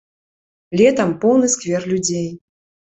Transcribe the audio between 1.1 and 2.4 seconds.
поўны сквер людзей.